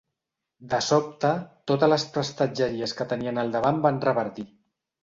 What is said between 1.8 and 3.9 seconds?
les prestatgeries que tenien al davant